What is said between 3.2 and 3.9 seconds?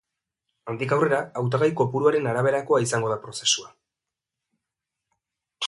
prozesua.